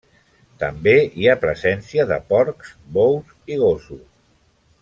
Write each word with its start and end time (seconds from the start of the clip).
També 0.63 0.93
hi 1.23 1.27
ha 1.27 1.35
presència 1.43 2.07
de 2.13 2.19
porcs, 2.33 2.75
bous 2.97 3.39
i 3.57 3.63
gossos. 3.67 4.05